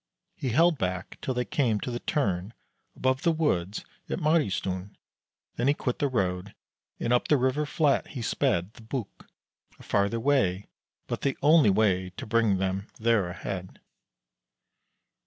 [0.35, 2.55] He held back till they came to the turn
[2.95, 4.97] above the woods at Maristuen;
[5.57, 6.55] then he quit the road,
[6.99, 9.29] and up the river flat he sped the Buk,
[9.77, 10.65] a farther way,
[11.05, 13.79] but the only way to bring them there ahead.